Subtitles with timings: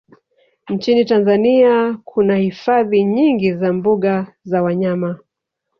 [0.69, 5.19] Nchini Tanzania kuna hifadhi nyingi za mbuga za wanyama